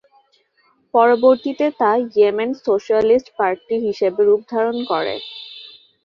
পরবর্তীতে 0.93 1.65
তা 1.79 1.91
Yemen 2.07 2.49
socialist 2.63 3.27
party 3.37 3.75
হিসেবে 3.85 4.21
রূপ 4.23 4.41
ধারণ 4.51 4.77
করে। 4.91 5.15